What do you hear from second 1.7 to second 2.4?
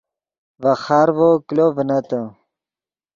ڤنتے